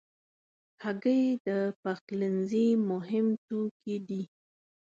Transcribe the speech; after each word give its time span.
هګۍ 0.83 1.23
د 1.47 1.49
پخلنځي 1.81 2.67
مهم 2.89 3.27
توکي 3.47 3.95
دي. 4.07 4.23